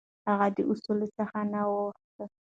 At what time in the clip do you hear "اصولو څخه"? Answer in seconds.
0.71-1.37